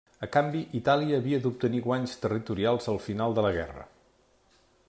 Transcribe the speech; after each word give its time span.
A 0.27 0.27
canvi, 0.35 0.61
Itàlia 0.79 1.19
havia 1.21 1.39
d'obtenir 1.43 1.83
guanys 1.89 2.17
territorials 2.25 2.91
al 2.95 3.01
final 3.09 3.39
de 3.41 3.49
la 3.49 3.53
guerra. 3.61 3.87